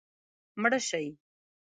مړه 0.61 0.77
شي 0.87 1.03